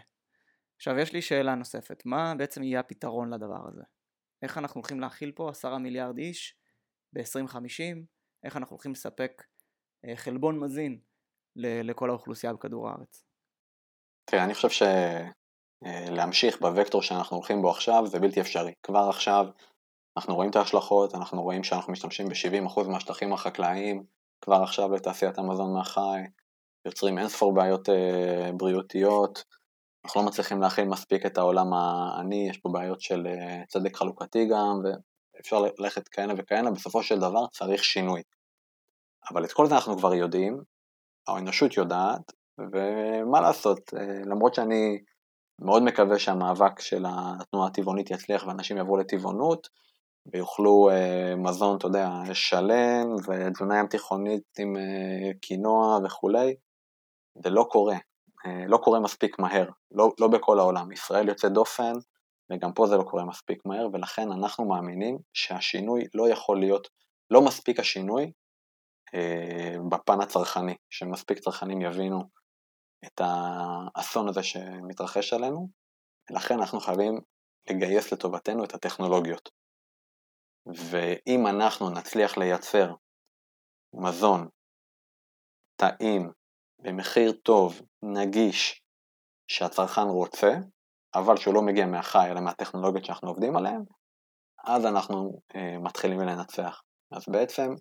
עכשיו 0.80 0.98
יש 0.98 1.12
לי 1.12 1.22
שאלה 1.22 1.54
נוספת, 1.54 2.02
מה 2.04 2.34
בעצם 2.34 2.62
יהיה 2.62 2.80
הפתרון 2.80 3.34
לדבר 3.34 3.68
הזה? 3.68 3.82
איך 4.42 4.58
אנחנו 4.58 4.80
הולכים 4.80 5.00
להכיל 5.00 5.32
פה 5.32 5.50
עשרה 5.50 5.78
מיליארד 5.78 6.18
איש 6.18 6.56
ב-2050 7.12 7.96
איך 8.44 8.56
אנחנו 8.56 8.74
הולכים 8.74 8.92
לספק 8.92 9.42
אה, 10.04 10.16
חלבון 10.16 10.58
מזין 10.58 11.00
לכל 11.56 12.10
האוכלוסייה 12.10 12.52
בכדור 12.52 12.88
הארץ. 12.88 13.24
תראה, 14.24 14.44
אני 14.44 14.54
חושב 14.54 14.86
שלהמשיך 15.84 16.60
בוקטור 16.60 17.02
שאנחנו 17.02 17.36
הולכים 17.36 17.62
בו 17.62 17.70
עכשיו 17.70 18.06
זה 18.06 18.20
בלתי 18.20 18.40
אפשרי. 18.40 18.72
כבר 18.82 19.08
עכשיו 19.08 19.46
אנחנו 20.16 20.34
רואים 20.34 20.50
את 20.50 20.56
ההשלכות, 20.56 21.14
אנחנו 21.14 21.42
רואים 21.42 21.64
שאנחנו 21.64 21.92
משתמשים 21.92 22.28
ב-70% 22.28 22.88
מהשטחים 22.88 23.32
החקלאיים, 23.32 24.04
כבר 24.40 24.62
עכשיו 24.62 24.92
לתעשיית 24.92 25.38
המזון 25.38 25.74
מהחי, 25.74 26.20
יוצרים 26.86 27.18
אינספור 27.18 27.54
בעיות 27.54 27.88
אה, 27.88 28.50
בריאותיות, 28.56 29.44
אנחנו 30.04 30.20
לא 30.20 30.26
מצליחים 30.26 30.60
להכיל 30.60 30.84
מספיק 30.84 31.26
את 31.26 31.38
העולם 31.38 31.72
העני, 31.72 32.48
יש 32.50 32.58
פה 32.58 32.68
בעיות 32.72 33.00
של 33.00 33.26
אה, 33.26 33.62
צדק 33.68 33.96
חלוקתי 33.96 34.46
גם, 34.46 34.80
ואפשר 34.84 35.64
ללכת 35.78 36.08
כהנה 36.08 36.34
וכהנה, 36.36 36.70
בסופו 36.70 37.02
של 37.02 37.18
דבר 37.18 37.46
צריך 37.46 37.84
שינוי. 37.84 38.22
אבל 39.30 39.44
את 39.44 39.52
כל 39.52 39.66
זה 39.66 39.74
אנחנו 39.74 39.98
כבר 39.98 40.14
יודעים, 40.14 40.62
האנושות 41.28 41.76
יודעת, 41.76 42.32
ומה 42.58 43.40
לעשות, 43.40 43.94
אה, 43.96 44.20
למרות 44.26 44.54
שאני 44.54 44.98
מאוד 45.60 45.82
מקווה 45.82 46.18
שהמאבק 46.18 46.80
של 46.80 47.04
התנועה 47.08 47.68
הטבעונית 47.68 48.10
יצליח 48.10 48.46
ואנשים 48.46 48.76
יעברו 48.76 48.96
לטבעונות, 48.96 49.68
ויאכלו 50.26 50.90
אה, 50.90 51.36
מזון, 51.36 51.76
אתה 51.76 51.86
יודע, 51.86 52.08
שלם, 52.32 53.14
ותזונה 53.14 53.78
ים 53.78 53.86
תיכונית 53.86 54.42
עם 54.58 54.76
אה, 54.76 55.30
קינוע 55.40 55.98
וכולי, 56.04 56.54
זה 57.42 57.50
לא 57.50 57.66
קורה, 57.70 57.96
לא 58.68 58.76
קורה 58.76 59.00
מספיק 59.00 59.38
מהר, 59.38 59.68
לא, 59.90 60.12
לא 60.20 60.28
בכל 60.28 60.58
העולם. 60.58 60.92
ישראל 60.92 61.28
יוצא 61.28 61.48
דופן, 61.48 61.92
וגם 62.52 62.72
פה 62.72 62.86
זה 62.86 62.96
לא 62.96 63.02
קורה 63.02 63.24
מספיק 63.24 63.62
מהר, 63.66 63.88
ולכן 63.92 64.32
אנחנו 64.32 64.68
מאמינים 64.68 65.18
שהשינוי 65.32 66.04
לא 66.14 66.28
יכול 66.28 66.60
להיות, 66.60 66.88
לא 67.30 67.42
מספיק 67.42 67.80
השינוי 67.80 68.32
אה, 69.14 69.76
בפן 69.90 70.20
הצרכני, 70.20 70.74
שמספיק 70.90 71.38
צרכנים 71.38 71.82
יבינו 71.82 72.20
את 73.04 73.20
האסון 73.24 74.28
הזה 74.28 74.42
שמתרחש 74.42 75.32
עלינו, 75.32 75.68
ולכן 76.30 76.54
אנחנו 76.54 76.80
חייבים 76.80 77.20
לגייס 77.70 78.12
לטובתנו 78.12 78.64
את 78.64 78.74
הטכנולוגיות. 78.74 79.48
ואם 80.66 81.46
אנחנו 81.46 81.90
נצליח 81.90 82.38
לייצר 82.38 82.94
מזון 83.94 84.48
טעים, 85.76 86.30
במחיר 86.82 87.32
טוב, 87.32 87.80
נגיש, 88.02 88.82
שהצרכן 89.48 90.08
רוצה, 90.08 90.54
אבל 91.14 91.36
שהוא 91.36 91.54
לא 91.54 91.62
מגיע 91.62 91.86
מהחי 91.86 92.30
אלא 92.30 92.40
מהטכנולוגיות 92.40 93.04
שאנחנו 93.04 93.28
עובדים 93.28 93.56
עליהן, 93.56 93.82
אז 94.64 94.86
אנחנו 94.86 95.40
אה, 95.56 95.78
מתחילים 95.78 96.20
לנצח. 96.20 96.82
אז 97.12 97.24
בעצם 97.28 97.74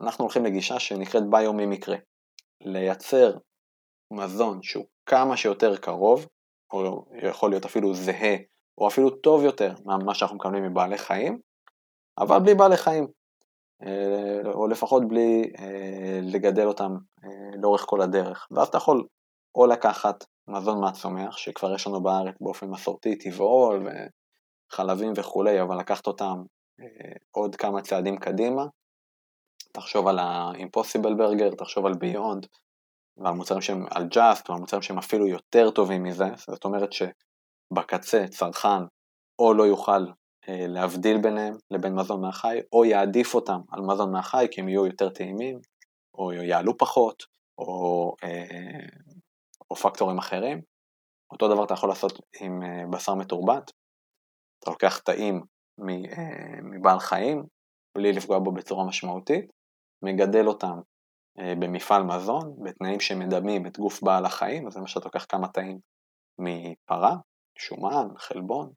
אנחנו 0.00 0.24
הולכים 0.24 0.44
לגישה 0.44 0.80
שנקראת 0.80 1.22
ביו 1.30 1.52
ממקרה. 1.52 1.96
לייצר 2.60 3.38
מזון 4.12 4.62
שהוא 4.62 4.86
כמה 5.06 5.36
שיותר 5.36 5.76
קרוב, 5.76 6.26
או 6.72 7.04
יכול 7.22 7.50
להיות 7.50 7.64
אפילו 7.64 7.94
זהה, 7.94 8.36
או 8.78 8.88
אפילו 8.88 9.10
טוב 9.10 9.42
יותר 9.44 9.74
ממה 9.84 10.14
שאנחנו 10.14 10.36
מקבלים 10.36 10.64
מבעלי 10.64 10.98
חיים, 10.98 11.40
אבל 12.18 12.38
בלי 12.38 12.54
בעלי 12.54 12.76
חיים, 12.76 13.06
או 14.54 14.66
לפחות 14.66 15.08
בלי 15.08 15.50
אה, 15.58 16.20
לגדל 16.22 16.66
אותם 16.66 16.96
אה, 17.24 17.56
לאורך 17.62 17.84
כל 17.86 18.00
הדרך. 18.00 18.46
ואז 18.50 18.68
אתה 18.68 18.76
יכול 18.76 19.06
או 19.54 19.66
לקחת 19.66 20.24
מזון 20.48 20.80
מהצומח, 20.80 21.36
שכבר 21.36 21.74
יש 21.74 21.86
לנו 21.86 22.02
בארץ 22.02 22.34
באופן 22.40 22.66
מסורתי, 22.66 23.16
טבעול 23.18 23.88
וחלבים 24.72 25.12
וכולי, 25.16 25.62
אבל 25.62 25.78
לקחת 25.78 26.06
אותם 26.06 26.42
עוד 27.30 27.56
כמה 27.56 27.82
צעדים 27.82 28.16
קדימה, 28.16 28.62
תחשוב 29.72 30.08
על 30.08 30.18
ה-Impossible 30.18 31.18
Burger, 31.18 31.56
תחשוב 31.56 31.86
על 31.86 31.92
Beyond, 31.92 32.46
ועל 33.16 33.34
מוצרים 33.34 33.60
שהם, 33.60 33.86
על 33.90 34.08
Just, 34.14 34.42
ועל 34.48 34.60
מוצרים 34.60 34.82
שהם 34.82 34.98
אפילו 34.98 35.26
יותר 35.26 35.70
טובים 35.70 36.02
מזה, 36.02 36.28
זאת 36.50 36.64
אומרת 36.64 36.88
שבקצה 36.92 38.24
צרכן 38.28 38.82
או 39.38 39.54
לא 39.54 39.62
יוכל 39.62 39.92
אה, 39.92 40.25
להבדיל 40.48 41.20
ביניהם 41.22 41.54
לבין 41.70 41.94
מזון 41.94 42.20
מהחי, 42.20 42.60
או 42.72 42.84
יעדיף 42.84 43.34
אותם 43.34 43.60
על 43.70 43.80
מזון 43.80 44.12
מהחי 44.12 44.46
כי 44.50 44.60
הם 44.60 44.68
יהיו 44.68 44.86
יותר 44.86 45.08
טעימים, 45.08 45.58
או 46.14 46.32
יעלו 46.32 46.76
פחות, 46.78 47.22
או, 47.58 48.12
אה, 48.24 48.86
או 49.70 49.76
פקטורים 49.76 50.18
אחרים. 50.18 50.60
אותו 51.32 51.48
דבר 51.48 51.64
אתה 51.64 51.74
יכול 51.74 51.88
לעשות 51.88 52.20
עם 52.40 52.62
אה, 52.62 52.82
בשר 52.90 53.14
מתורבת, 53.14 53.70
אתה 54.58 54.70
לוקח 54.70 54.98
תאים 54.98 55.42
מבעל 56.62 56.98
חיים, 56.98 57.44
בלי 57.96 58.12
לפגוע 58.12 58.38
בו 58.38 58.52
בצורה 58.52 58.86
משמעותית, 58.86 59.44
מגדל 60.02 60.46
אותם 60.46 60.78
במפעל 61.38 62.02
מזון, 62.02 62.56
בתנאים 62.62 63.00
שמדמים 63.00 63.66
את 63.66 63.78
גוף 63.78 64.02
בעל 64.02 64.24
החיים, 64.24 64.66
אז 64.66 64.76
למשל 64.76 65.00
אתה 65.00 65.08
לוקח 65.08 65.26
כמה 65.28 65.48
תאים 65.48 65.78
מפרה, 66.38 67.16
שומן, 67.58 68.08
חלבון, 68.18 68.72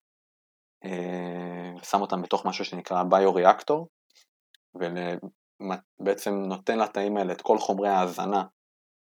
שם 1.83 2.01
אותם 2.01 2.21
בתוך 2.21 2.45
משהו 2.45 2.65
שנקרא 2.65 3.03
ביו-ריאקטור, 3.03 3.87
ובעצם 4.75 6.31
נותן 6.47 6.79
לתאים 6.79 7.17
האלה 7.17 7.33
את 7.33 7.41
כל 7.41 7.57
חומרי 7.57 7.89
ההזנה 7.89 8.43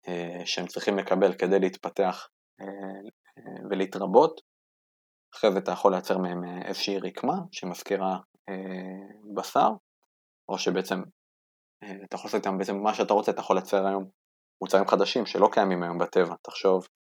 אה, 0.07 0.41
שהם 0.45 0.67
צריכים 0.67 0.97
לקבל 0.97 1.33
כדי 1.33 1.59
להתפתח 1.59 2.27
אה, 2.61 2.65
אה, 3.37 3.67
ולהתרבות. 3.69 4.41
אחרי 5.33 5.51
זה 5.51 5.59
אתה 5.59 5.71
יכול 5.71 5.91
לייצר 5.91 6.17
מהם 6.17 6.43
איזושהי 6.65 6.97
רקמה 6.97 7.35
שמזכירה 7.51 8.17
בשר, 9.35 9.69
או 10.49 10.57
שבעצם 10.57 11.01
אתה 11.79 12.15
יכול 12.15 12.27
לעשות 12.27 12.45
איתם 12.45 12.57
בעצם 12.57 12.77
מה 12.77 12.93
שאתה 12.93 13.13
רוצה, 13.13 13.31
אתה 13.31 13.39
יכול 13.39 13.55
לייצר 13.55 13.87
היום 13.87 14.05
מוצרים 14.61 14.87
חדשים 14.87 15.25
שלא 15.25 15.49
קיימים 15.51 15.83
היום 15.83 15.97
בטבע. 15.97 16.35
תחשוב 16.41 16.83
אה, 16.83 17.00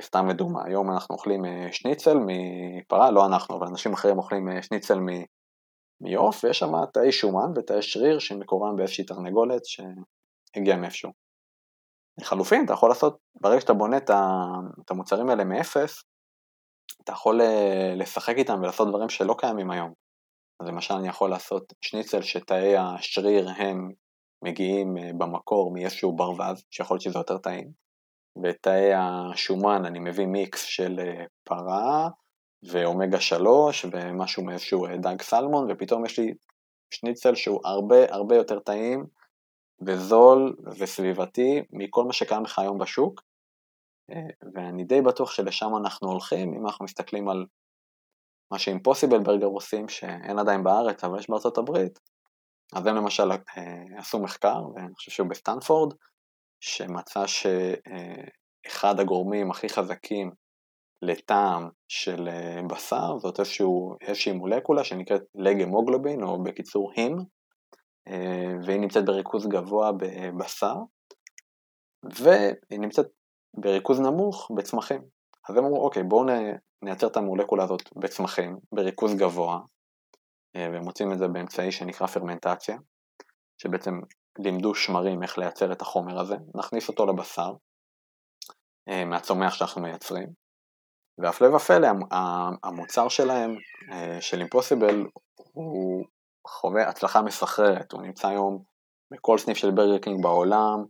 סתם 0.00 0.28
לדוגמה, 0.28 0.64
היום 0.64 0.90
אנחנו 0.90 1.14
אוכלים 1.14 1.44
אה, 1.44 1.68
שניצל 1.72 2.16
מפרה, 2.26 3.10
לא 3.10 3.26
אנחנו, 3.26 3.56
אבל 3.56 3.66
אנשים 3.66 3.92
אחרים 3.92 4.18
אוכלים 4.18 4.48
אה, 4.48 4.62
שניצל 4.62 4.98
מעוף, 6.00 6.44
ויש 6.44 6.58
שם 6.58 6.72
תאי 6.92 7.12
שומן 7.12 7.52
ותאי 7.56 7.82
שריר 7.82 8.18
שמקורם 8.18 8.76
באיזושהי 8.76 9.04
תרנגולת 9.04 9.62
שהגיע 9.64 10.76
מאיפשהו. 10.76 11.10
לחלופין, 12.20 12.64
אתה 12.64 12.72
יכול 12.72 12.88
לעשות, 12.88 13.18
ברגע 13.40 13.60
שאתה 13.60 13.72
בונה 13.72 13.96
את 13.96 14.90
המוצרים 14.90 15.28
האלה 15.28 15.44
מאפס, 15.44 16.02
אתה 17.04 17.12
יכול 17.12 17.40
לשחק 17.96 18.34
איתם 18.36 18.58
ולעשות 18.62 18.88
דברים 18.88 19.08
שלא 19.08 19.34
קיימים 19.38 19.70
היום. 19.70 19.92
אז 20.60 20.68
למשל 20.68 20.94
אני 20.94 21.08
יכול 21.08 21.30
לעשות 21.30 21.72
שניצל 21.80 22.22
שתאי 22.22 22.76
השריר 22.76 23.48
הם 23.56 23.90
מגיעים 24.44 24.94
במקור 25.18 25.72
מאיזשהו 25.72 26.16
ברווז, 26.16 26.64
שיכול 26.70 26.94
להיות 26.94 27.02
שזה 27.02 27.18
יותר 27.18 27.38
טעים. 27.38 27.83
בתאי 28.36 28.90
השומן 28.94 29.84
אני 29.84 29.98
מביא 29.98 30.26
מיקס 30.26 30.62
של 30.62 31.00
אה, 31.00 31.24
פרה 31.44 32.08
ואומגה 32.62 33.20
3 33.20 33.86
ומשהו 33.92 34.44
מאיזשהו 34.44 34.86
אה, 34.86 34.96
דג 34.96 35.22
סלמון 35.22 35.70
ופתאום 35.70 36.06
יש 36.06 36.18
לי 36.18 36.34
שניצל 36.90 37.34
שהוא 37.34 37.60
הרבה 37.64 38.14
הרבה 38.14 38.36
יותר 38.36 38.60
טעים 38.60 39.06
וזול 39.86 40.56
וסביבתי 40.78 41.62
מכל 41.70 42.04
מה 42.04 42.12
שקיים 42.12 42.44
לך 42.44 42.58
היום 42.58 42.78
בשוק 42.78 43.22
אה, 44.10 44.50
ואני 44.54 44.84
די 44.84 45.00
בטוח 45.00 45.30
שלשם 45.30 45.76
אנחנו 45.76 46.08
הולכים 46.08 46.54
אם 46.54 46.66
אנחנו 46.66 46.84
מסתכלים 46.84 47.28
על 47.28 47.46
מה 48.50 48.58
שאימפוסיבל 48.58 49.18
ברגר 49.18 49.46
עושים 49.46 49.88
שאין 49.88 50.38
עדיין 50.38 50.64
בארץ 50.64 51.04
אבל 51.04 51.18
יש 51.18 51.30
בארצות 51.30 51.58
הברית 51.58 51.98
אז 52.72 52.86
הם 52.86 52.96
למשל 52.96 53.30
עשו 53.96 54.22
מחקר 54.22 54.62
ואני 54.74 54.94
חושב 54.94 55.10
שהוא 55.10 55.28
בסטנפורד 55.28 55.94
שמצא 56.60 57.26
שאחד 57.26 59.00
הגורמים 59.00 59.50
הכי 59.50 59.68
חזקים 59.68 60.30
לטעם 61.02 61.68
של 61.88 62.28
אה, 62.28 62.60
בשר 62.70 63.18
זאת 63.18 63.40
איזשהו, 63.40 63.96
איזושהי 64.00 64.32
מולקולה 64.32 64.84
שנקראת 64.84 65.22
לגמוגלובין 65.34 66.22
או 66.22 66.42
בקיצור 66.42 66.92
הים 66.96 67.16
אה, 68.08 68.54
והיא 68.66 68.80
נמצאת 68.80 69.04
בריכוז 69.04 69.46
גבוה 69.46 69.90
בבשר 69.92 70.74
והיא 72.04 72.80
נמצאת 72.80 73.06
בריכוז 73.56 74.00
נמוך 74.00 74.50
בצמחים. 74.56 75.02
אז 75.48 75.56
הם 75.56 75.64
אמרו 75.64 75.84
אוקיי 75.84 76.02
בואו 76.02 76.24
נייצר 76.82 77.06
את 77.06 77.16
המולקולה 77.16 77.64
הזאת 77.64 77.82
בצמחים 77.96 78.56
בריכוז 78.72 79.14
גבוה 79.14 79.60
אה, 80.56 80.68
ומוצאים 80.72 81.12
את 81.12 81.18
זה 81.18 81.28
באמצעי 81.28 81.72
שנקרא 81.72 82.06
פרמנטציה 82.06 82.76
שבעצם 83.58 84.00
לימדו 84.38 84.74
שמרים 84.74 85.22
איך 85.22 85.38
לייצר 85.38 85.72
את 85.72 85.82
החומר 85.82 86.20
הזה, 86.20 86.36
נכניס 86.54 86.88
אותו 86.88 87.06
לבשר 87.06 87.52
אה, 88.88 89.04
מהצומח 89.04 89.54
שאנחנו 89.54 89.82
מייצרים, 89.82 90.28
והפלא 91.18 91.56
ופלא 91.56 91.88
המוצר 92.64 93.08
שלהם, 93.08 93.56
אה, 93.92 94.20
של 94.20 94.40
אימפוסיבל, 94.40 95.06
הוא 95.52 96.04
חווה 96.46 96.88
הצלחה 96.88 97.22
מסחררת, 97.22 97.92
הוא 97.92 98.02
נמצא 98.02 98.28
היום 98.28 98.62
בכל 99.12 99.38
סניף 99.38 99.56
של 99.56 99.70
ברגר 99.70 99.98
קינג 99.98 100.22
בעולם, 100.22 100.84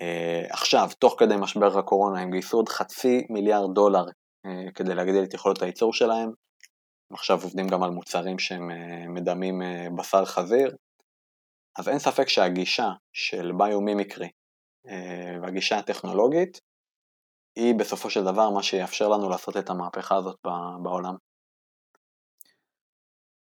אה, 0.00 0.42
עכשיו, 0.50 0.88
תוך 0.98 1.14
כדי 1.18 1.34
משבר 1.40 1.78
הקורונה, 1.78 2.20
הם 2.20 2.30
גייסו 2.30 2.56
עוד 2.56 2.68
חצי 2.68 3.26
מיליארד 3.30 3.74
דולר 3.74 4.04
כדי 4.74 4.94
להגדיל 4.94 5.24
את 5.24 5.34
יכולות 5.34 5.62
הייצור 5.62 5.92
שלהם, 5.92 6.30
עכשיו 7.12 7.38
עובדים 7.42 7.68
גם 7.68 7.82
על 7.82 7.90
מוצרים 7.90 8.38
שהם 8.38 8.68
מדמים 9.14 9.62
בשר 9.96 10.24
חזיר, 10.24 10.76
אז 11.78 11.88
אין 11.88 11.98
ספק 11.98 12.28
שהגישה 12.28 12.92
של 13.12 13.52
ביומימיקרי 13.58 14.28
אה, 14.88 15.38
והגישה 15.42 15.78
הטכנולוגית 15.78 16.60
היא 17.56 17.74
בסופו 17.74 18.10
של 18.10 18.24
דבר 18.24 18.50
מה 18.50 18.62
שיאפשר 18.62 19.08
לנו 19.08 19.28
לעשות 19.28 19.56
את 19.56 19.70
המהפכה 19.70 20.16
הזאת 20.16 20.38
בעולם. 20.82 21.14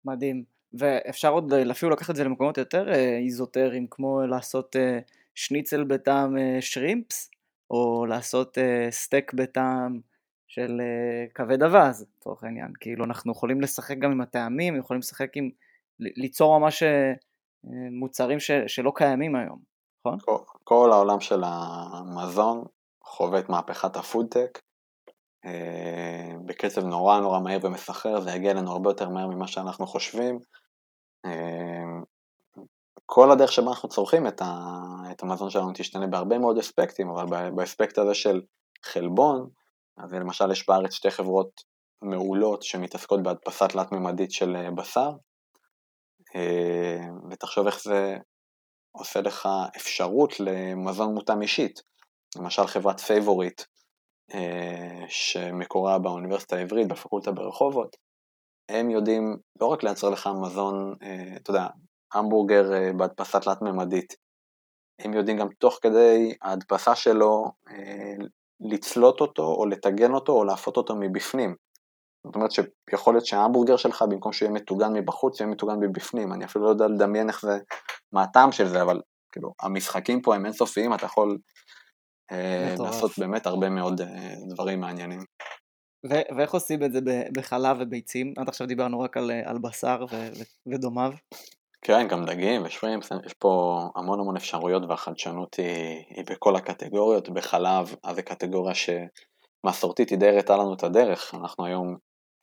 מדהים. 0.05 0.43
ואפשר 0.73 1.29
עוד 1.31 1.53
אפילו 1.53 1.91
לקחת 1.91 2.09
את 2.09 2.15
זה 2.15 2.23
למקומות 2.23 2.57
יותר 2.57 2.89
אה, 2.89 3.17
איזוטריים, 3.17 3.87
כמו 3.91 4.25
לעשות 4.25 4.75
אה, 4.75 4.99
שניצל 5.35 5.83
בטעם 5.83 6.35
שרימפס, 6.59 7.31
או 7.71 8.05
לעשות 8.05 8.57
סטייק 8.89 9.33
בטעם 9.33 9.99
של 10.47 10.81
כבד 11.35 11.63
אווז, 11.63 12.05
לצורך 12.17 12.43
העניין. 12.43 12.73
כאילו 12.79 13.05
אנחנו 13.05 13.31
יכולים 13.31 13.61
לשחק 13.61 13.97
גם 13.97 14.11
עם 14.11 14.21
הטעמים, 14.21 14.75
יכולים 14.75 14.99
לשחק 14.99 15.37
עם, 15.37 15.49
ליצור 15.99 16.59
ממש 16.59 16.83
מוצרים 17.99 18.39
ש, 18.39 18.51
שלא 18.67 18.91
קיימים 18.95 19.35
היום, 19.35 19.59
נכון? 19.99 20.19
כל, 20.19 20.37
כל 20.63 20.91
העולם 20.91 21.19
של 21.19 21.43
המזון 21.45 22.63
חווה 23.03 23.39
את 23.39 23.49
מהפכת 23.49 23.95
הפודטק 23.95 24.59
אה, 25.45 26.31
בקצב 26.45 26.85
נורא 26.85 27.19
נורא 27.19 27.39
מהיר 27.39 27.59
ומסחרר, 27.63 28.19
זה 28.19 28.31
יגיע 28.31 28.51
אלינו 28.51 28.71
הרבה 28.71 28.89
יותר 28.89 29.09
מהר 29.09 29.27
ממה 29.27 29.47
שאנחנו 29.47 29.87
חושבים. 29.87 30.39
אה, 31.25 32.01
כל 33.05 33.31
הדרך 33.31 33.51
שבה 33.51 33.67
אנחנו 33.67 33.89
צורכים 33.89 34.27
את, 34.27 34.41
ה, 34.41 34.77
את 35.11 35.23
המזון 35.23 35.49
שלנו 35.49 35.71
תשתנה 35.73 36.07
בהרבה 36.07 36.37
מאוד 36.37 36.57
אספקטים, 36.57 37.09
אבל 37.09 37.51
באספקט 37.51 37.97
הזה 37.97 38.13
של 38.13 38.41
חלבון, 38.85 39.49
אז 39.97 40.13
למשל 40.13 40.51
יש 40.51 40.67
בארץ 40.67 40.93
שתי 40.93 41.11
חברות 41.11 41.61
מעולות 42.01 42.63
שמתעסקות 42.63 43.23
בהדפסה 43.23 43.67
תלת-ממדית 43.67 44.31
של 44.31 44.55
אה, 44.55 44.71
בשר, 44.71 45.11
ותחשוב 47.31 47.65
איך 47.65 47.83
זה 47.83 48.17
עושה 48.91 49.21
לך 49.21 49.49
אפשרות 49.77 50.39
למזון 50.39 51.13
מותאם 51.13 51.41
אישית. 51.41 51.81
למשל 52.37 52.67
חברת 52.67 52.99
SavorEat, 52.99 53.61
אה, 54.33 55.05
שמקורה 55.07 55.99
באוניברסיטה 55.99 56.55
העברית, 56.55 56.87
בפקולטה 56.87 57.31
ברחובות, 57.31 57.95
הם 58.69 58.89
יודעים 58.89 59.37
לא 59.61 59.65
רק 59.65 59.83
לייצר 59.83 60.09
לך 60.09 60.29
מזון, 60.41 60.95
אה, 61.03 61.35
אתה 61.35 61.51
יודע, 61.51 61.67
המבורגר 62.13 62.73
אה, 62.73 62.93
בהדפסה 62.97 63.39
תלת-ממדית, 63.39 64.15
הם 64.99 65.13
יודעים 65.13 65.37
גם 65.37 65.47
תוך 65.59 65.79
כדי 65.81 66.33
ההדפסה 66.41 66.95
שלו 66.95 67.45
לצלות 68.59 69.21
אותו 69.21 69.43
או 69.43 69.65
לטגן 69.65 70.13
אותו 70.13 70.33
או 70.33 70.43
לאפות 70.43 70.77
אותו 70.77 70.95
מבפנים. 70.99 71.55
זאת 72.25 72.35
אומרת 72.35 72.51
שיכול 72.51 73.13
להיות 73.13 73.25
שההמבורגר 73.25 73.77
שלך 73.77 74.01
במקום 74.01 74.33
שהוא 74.33 74.47
יהיה 74.47 74.55
מטוגן 74.55 74.93
מבחוץ 74.93 75.39
יהיה 75.39 75.51
מטוגן 75.51 75.79
מבפנים, 75.79 76.33
אני 76.33 76.45
אפילו 76.45 76.65
לא 76.65 76.69
יודע 76.69 76.87
לדמיין 76.87 77.29
איך 77.29 77.41
זה, 77.41 77.59
מה 78.13 78.23
הטעם 78.23 78.51
של 78.51 78.67
זה, 78.67 78.81
אבל 78.81 79.01
כאילו 79.31 79.53
המשחקים 79.61 80.21
פה 80.21 80.35
הם 80.35 80.45
אינסופיים, 80.45 80.93
אתה 80.93 81.05
יכול 81.05 81.37
אה, 82.31 82.75
לעשות 82.79 83.11
באמת 83.17 83.45
הרבה 83.45 83.69
מאוד 83.69 84.01
אה, 84.01 84.33
דברים 84.49 84.79
מעניינים. 84.79 85.19
ו- 86.09 86.35
ואיך 86.37 86.53
עושים 86.53 86.83
את 86.83 86.93
זה 86.93 86.99
בחלב 87.33 87.77
וביצים? 87.79 88.33
עד 88.37 88.49
עכשיו 88.49 88.67
דיברנו 88.67 88.99
רק 88.99 89.17
על, 89.17 89.31
על 89.45 89.57
בשר 89.57 90.05
ו- 90.11 90.31
ודומיו. 90.67 91.11
כן, 91.81 92.07
גם 92.07 92.25
דגים 92.25 92.61
ושרימפס, 92.65 93.09
יש 93.25 93.33
פה 93.33 93.79
המון 93.95 94.19
המון 94.19 94.35
אפשרויות 94.37 94.83
והחדשנות 94.89 95.55
היא, 95.55 96.03
היא 96.09 96.25
בכל 96.29 96.55
הקטגוריות, 96.55 97.29
בחלב, 97.29 97.95
אז 98.03 98.15
זו 98.15 98.21
קטגוריה 98.25 98.73
שמסורתית 98.75 100.09
היא 100.09 100.17
די 100.17 100.29
הראתה 100.29 100.57
לנו 100.57 100.73
את 100.73 100.83
הדרך, 100.83 101.33
אנחנו 101.35 101.65
היום 101.65 101.97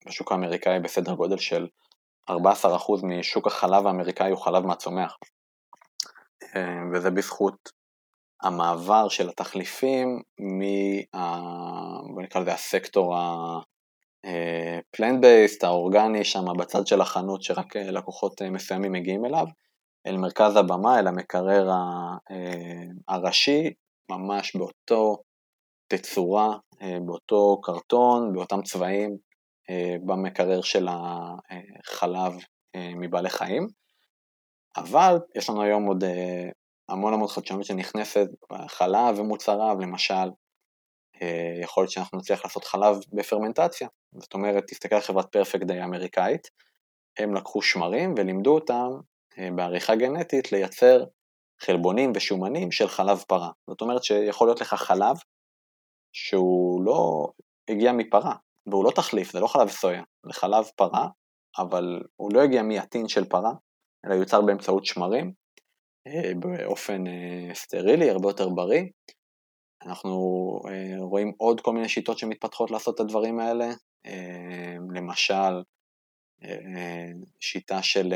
בשוק 0.06 0.32
האמריקאי 0.32 0.80
בסדר 0.80 1.14
גודל 1.14 1.38
של 1.38 1.66
14% 2.30 2.34
משוק 3.02 3.46
החלב 3.46 3.86
האמריקאי 3.86 4.30
הוא 4.30 4.38
חלב 4.38 4.66
מהצומח, 4.66 5.16
אה, 6.56 6.80
וזה 6.92 7.10
בזכות 7.10 7.78
המעבר 8.42 9.08
של 9.08 9.28
התחליפים 9.28 10.22
מה... 10.40 11.02
בוא 12.14 12.22
נקרא 12.22 12.40
לזה 12.40 12.52
הסקטור 12.52 13.16
ה-plant 13.16 15.20
based, 15.22 15.58
האורגני 15.62 16.24
שם 16.24 16.44
בצד 16.58 16.86
של 16.86 17.00
החנות 17.00 17.42
שרק 17.42 17.76
אה, 17.76 17.90
לקוחות 17.90 18.42
אה, 18.42 18.50
מסוימים 18.50 18.92
מגיעים 18.92 19.24
אליו, 19.24 19.46
אל 20.06 20.16
מרכז 20.16 20.56
הבמה, 20.56 20.98
אל 20.98 21.06
המקרר 21.06 21.70
אה, 21.70 22.16
הראשי, 23.08 23.70
ממש 24.10 24.56
באותו 24.56 25.16
תצורה, 25.88 26.56
באותו 27.06 27.60
קרטון, 27.62 28.32
באותם 28.32 28.62
צבעים, 28.62 29.16
במקרר 30.06 30.60
של 30.60 30.86
החלב 30.90 32.32
מבעלי 32.76 33.30
חיים. 33.30 33.66
אבל 34.76 35.18
יש 35.34 35.50
לנו 35.50 35.62
היום 35.62 35.84
עוד 35.84 36.04
המון 36.88 37.14
המון 37.14 37.28
חדשנות 37.28 37.64
שנכנסת 37.64 38.26
בחלב 38.50 39.18
ומוצריו, 39.18 39.76
למשל, 39.80 40.30
אה, 41.22 41.52
יכול 41.62 41.82
להיות 41.82 41.90
שאנחנו 41.90 42.18
נצליח 42.18 42.44
לעשות 42.44 42.64
חלב 42.64 42.96
בפרמנטציה, 43.12 43.88
זאת 44.14 44.34
אומרת, 44.34 44.64
תסתכל 44.66 44.94
על 44.94 45.00
חברת 45.00 45.32
פרפקט 45.32 45.66
דיי 45.66 45.84
אמריקאית, 45.84 46.48
הם 47.18 47.34
לקחו 47.34 47.62
שמרים 47.62 48.14
ולימדו 48.16 48.54
אותם 48.54 48.90
אה, 49.38 49.48
בעריכה 49.56 49.96
גנטית 49.96 50.52
לייצר 50.52 51.04
חלבונים 51.60 52.12
ושומנים 52.14 52.72
של 52.72 52.88
חלב 52.88 53.24
פרה. 53.28 53.50
זאת 53.70 53.80
אומרת 53.80 54.04
שיכול 54.04 54.48
להיות 54.48 54.60
לך 54.60 54.74
חלב 54.74 55.16
שהוא 56.12 56.84
לא 56.84 57.28
הגיע 57.70 57.92
מפרה, 57.92 58.34
והוא 58.70 58.84
לא 58.84 58.90
תחליף, 58.90 59.32
זה 59.32 59.40
לא 59.40 59.46
חלב 59.46 59.68
סויה, 59.68 60.02
זה 60.26 60.32
חלב 60.32 60.64
פרה, 60.76 61.08
אבל 61.58 62.02
הוא 62.16 62.30
לא 62.34 62.40
הגיע 62.40 62.62
מעטין 62.62 63.08
של 63.08 63.24
פרה, 63.24 63.52
אלא 64.04 64.14
יוצר 64.14 64.40
באמצעות 64.40 64.84
שמרים, 64.84 65.32
אה, 66.06 66.32
באופן 66.40 67.06
אה, 67.06 67.54
סטרילי, 67.54 68.10
הרבה 68.10 68.28
יותר 68.28 68.48
בריא. 68.48 68.82
אנחנו 69.82 70.10
אה, 70.68 70.96
רואים 70.98 71.32
עוד 71.38 71.60
כל 71.60 71.72
מיני 71.72 71.88
שיטות 71.88 72.18
שמתפתחות 72.18 72.70
לעשות 72.70 72.94
את 72.94 73.00
הדברים 73.00 73.40
האלה, 73.40 73.68
למשל 74.94 75.62
שיטה 77.40 77.82
של 77.82 78.14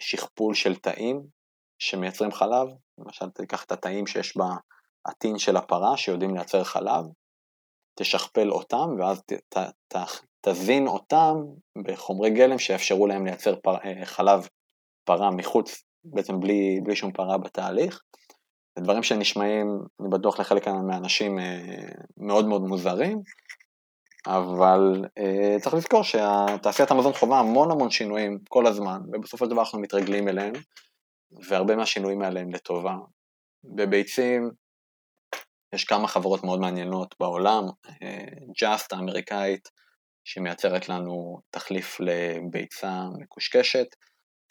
שכפול 0.00 0.54
של 0.54 0.76
תאים 0.76 1.22
שמייצרים 1.78 2.32
חלב, 2.32 2.68
למשל 2.98 3.30
תיקח 3.30 3.64
את 3.64 3.72
התאים 3.72 4.06
שיש 4.06 4.36
בעטין 4.36 5.38
של 5.38 5.56
הפרה 5.56 5.96
שיודעים 5.96 6.34
לייצר 6.34 6.64
חלב, 6.64 7.04
תשכפל 7.94 8.50
אותם 8.50 8.88
ואז 8.98 9.22
ת, 9.22 9.32
ת, 9.32 9.58
ת, 9.88 9.96
תזין 10.40 10.86
אותם 10.86 11.34
בחומרי 11.84 12.30
גלם 12.30 12.58
שיאפשרו 12.58 13.06
להם 13.06 13.26
לייצר 13.26 13.56
פר, 13.56 13.76
חלב 14.04 14.48
פרה 15.04 15.30
מחוץ 15.30 15.82
בעצם 16.04 16.40
בלי, 16.40 16.80
בלי 16.82 16.96
שום 16.96 17.12
פרה 17.12 17.38
בתהליך. 17.38 18.02
זה 18.78 18.84
דברים 18.84 19.02
שנשמעים, 19.02 19.78
אני 20.00 20.08
בטוח 20.08 20.40
לחלק 20.40 20.68
מהאנשים 20.68 21.38
אה, 21.38 21.88
מאוד 22.16 22.48
מאוד 22.48 22.62
מוזרים, 22.62 23.18
אבל 24.26 25.04
אה, 25.18 25.56
צריך 25.60 25.74
לזכור 25.74 26.02
שתעשיית 26.02 26.90
המזון 26.90 27.12
חווה 27.12 27.38
המון 27.38 27.70
המון 27.70 27.90
שינויים 27.90 28.38
כל 28.48 28.66
הזמן, 28.66 29.00
ובסופו 29.12 29.44
של 29.44 29.50
דבר 29.50 29.60
אנחנו 29.60 29.80
מתרגלים 29.80 30.28
אליהם, 30.28 30.52
והרבה 31.48 31.76
מהשינויים 31.76 32.22
האלה 32.22 32.40
הם 32.40 32.50
לטובה. 32.52 32.94
בביצים 33.64 34.50
יש 35.74 35.84
כמה 35.84 36.08
חברות 36.08 36.44
מאוד 36.44 36.60
מעניינות 36.60 37.14
בעולם, 37.20 37.64
ג'אסט 38.60 38.92
אה, 38.92 38.98
האמריקאית, 38.98 39.68
שמייצרת 40.24 40.88
לנו 40.88 41.40
תחליף 41.50 42.00
לביצה 42.00 43.00
מקושקשת, 43.18 43.86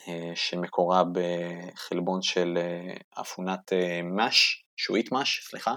אה, 0.08 0.32
שמקורה 0.36 1.04
בחלבון 1.14 2.22
של 2.22 2.58
אה, 2.58 3.22
אפונת 3.22 3.74
מש, 4.04 4.66
שועית 4.78 5.12
מש, 5.12 5.48
סליחה, 5.50 5.76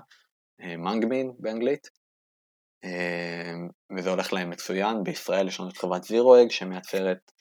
מנגמין 0.79 1.33
באנגלית, 1.39 1.89
וזה 3.97 4.11
הולך 4.11 4.33
להם 4.33 4.51
מצוין. 4.51 5.03
בישראל 5.05 5.49
יש 5.49 5.61
לנו 5.61 5.69
את 5.69 5.77
חברת 5.77 6.05
זירו-אג 6.05 6.51
שמייצרת 6.51 7.33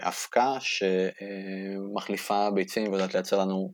אבקה 0.00 0.52
שמחליפה 0.60 2.50
ביצים 2.54 2.92
ויודעת 2.92 3.14
לייצר 3.14 3.38
לנו 3.38 3.72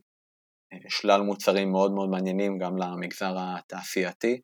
שלל 0.89 1.21
מוצרים 1.21 1.71
מאוד 1.71 1.91
מאוד 1.91 2.09
מעניינים 2.09 2.57
גם 2.57 2.77
למגזר 2.77 3.33
התעשייתי. 3.37 4.41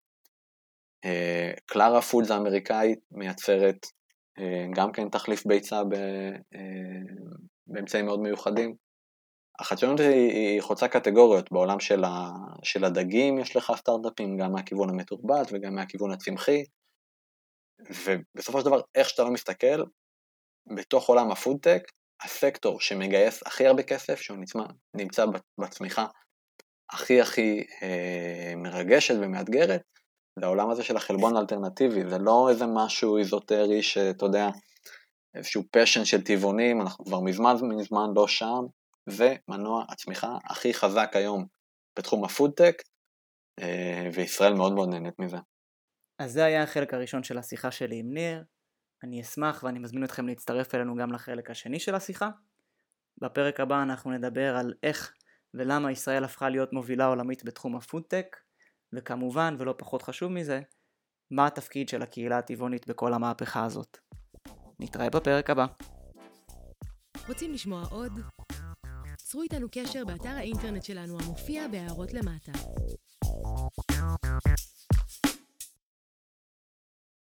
קלרה 1.65 2.01
פודס 2.01 2.31
האמריקאית 2.31 2.99
מייצרת 3.11 3.85
גם 4.75 4.91
כן 4.91 5.09
תחליף 5.09 5.45
ביצה 5.45 5.81
באמצעים 7.67 8.05
מאוד 8.05 8.19
מיוחדים. 8.19 8.75
החדשנות 9.59 9.99
היא, 9.99 10.61
חוצה 10.61 10.87
קטגוריות, 10.87 11.51
בעולם 11.51 11.79
של 12.63 12.83
הדגים 12.85 13.39
יש 13.39 13.55
לך 13.55 13.71
סטארט-אפים 13.75 14.37
גם 14.37 14.51
מהכיוון 14.51 14.89
המתורבת 14.89 15.47
וגם 15.51 15.75
מהכיוון 15.75 16.11
הצמחי, 16.11 16.63
ובסופו 18.05 18.59
של 18.59 18.65
דבר, 18.65 18.81
איך 18.95 19.09
שאתה 19.09 19.23
לא 19.23 19.31
מסתכל, 19.31 19.83
בתוך 20.75 21.09
עולם 21.09 21.31
הפודטק, 21.31 21.81
הסקטור 22.23 22.81
שמגייס 22.81 23.43
הכי 23.47 23.67
הרבה 23.67 23.83
כסף, 23.83 24.21
שהוא 24.21 24.37
נצמא, 24.37 24.63
נמצא 24.95 25.25
בצמיחה 25.59 26.05
הכי 26.91 27.21
הכי 27.21 27.63
אה, 27.81 28.53
מרגשת 28.57 29.15
ומאתגרת, 29.21 29.81
זה 30.39 30.45
העולם 30.45 30.69
הזה 30.69 30.83
של 30.83 30.97
החלבון 30.97 31.35
האלטרנטיבי, 31.35 32.09
זה 32.09 32.17
לא 32.17 32.49
איזה 32.49 32.65
משהו 32.67 33.17
איזוטרי 33.17 33.83
שאתה 33.83 34.25
יודע, 34.25 34.47
איזשהו 35.35 35.63
fashion 35.71 36.05
של 36.05 36.23
טבעונים, 36.23 36.81
אנחנו 36.81 37.05
כבר 37.05 37.19
מזמן 37.19 37.55
מזמן 37.77 38.09
לא 38.15 38.27
שם, 38.27 38.65
ומנוע 39.07 39.85
הצמיחה 39.89 40.37
הכי 40.45 40.73
חזק 40.73 41.11
היום 41.13 41.45
בתחום 41.99 42.23
הפודטק, 42.23 42.81
אה, 43.59 44.09
וישראל 44.13 44.53
מאוד 44.53 44.73
מאוד 44.73 44.89
נהנית 44.89 45.19
מזה. 45.19 45.37
אז 46.19 46.31
זה 46.31 46.45
היה 46.45 46.63
החלק 46.63 46.93
הראשון 46.93 47.23
של 47.23 47.37
השיחה 47.37 47.71
שלי 47.71 47.99
עם 47.99 48.13
ניר. 48.13 48.43
אני 49.05 49.21
אשמח 49.21 49.63
ואני 49.63 49.79
מזמין 49.79 50.03
אתכם 50.03 50.27
להצטרף 50.27 50.75
אלינו 50.75 50.95
גם 50.95 51.11
לחלק 51.11 51.49
השני 51.49 51.79
של 51.79 51.95
השיחה. 51.95 52.29
בפרק 53.21 53.59
הבא 53.59 53.83
אנחנו 53.83 54.11
נדבר 54.11 54.55
על 54.55 54.73
איך 54.83 55.13
ולמה 55.53 55.91
ישראל 55.91 56.23
הפכה 56.23 56.49
להיות 56.49 56.73
מובילה 56.73 57.05
עולמית 57.05 57.43
בתחום 57.43 57.75
הפודטק, 57.75 58.37
וכמובן, 58.93 59.55
ולא 59.59 59.75
פחות 59.77 60.01
חשוב 60.01 60.31
מזה, 60.31 60.61
מה 61.31 61.47
התפקיד 61.47 61.89
של 61.89 62.01
הקהילה 62.01 62.37
הטבעונית 62.37 62.87
בכל 62.87 63.13
המהפכה 63.13 63.65
הזאת. 63.65 63.97
נתראה 64.79 65.09
בפרק 65.09 65.49
הבא. 65.49 65.65
רוצים 67.27 67.53
לשמוע 67.53 67.83
עוד? 67.91 68.11
צרו 69.17 69.41
איתנו 69.41 69.67
קשר 69.71 70.05
באתר 70.05 70.29
האינטרנט 70.29 70.83
שלנו 70.83 71.17
המופיע 71.19 71.67
בהערות 71.67 72.13
למטה. 72.13 72.51